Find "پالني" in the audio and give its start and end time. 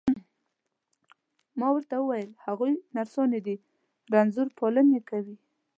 4.57-4.99